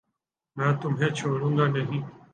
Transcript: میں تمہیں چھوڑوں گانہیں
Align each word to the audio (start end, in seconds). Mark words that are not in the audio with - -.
میں 0.57 0.71
تمہیں 0.81 1.11
چھوڑوں 1.17 1.51
گانہیں 1.57 1.87